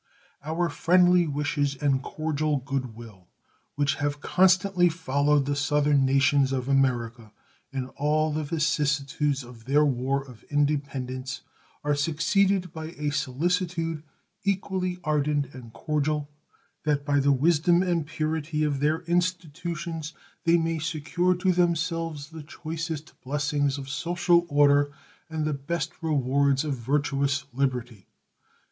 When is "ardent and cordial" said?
15.03-16.27